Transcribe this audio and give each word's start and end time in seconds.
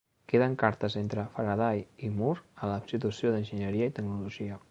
Queden 0.31 0.53
cartes 0.61 0.95
entre 1.01 1.25
Faraday 1.35 1.83
i 2.07 2.09
Moore 2.15 2.47
a 2.63 2.71
la 2.71 2.81
Institució 2.85 3.35
d'Enginyeria 3.35 3.93
i 3.93 3.97
Tecnologia. 4.01 4.59